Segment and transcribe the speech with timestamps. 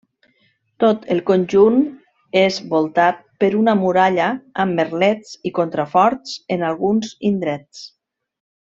[0.83, 1.77] Tot el conjunt
[2.41, 4.31] és voltat per una muralla
[4.65, 7.85] amb merlets i contraforts en alguns indrets.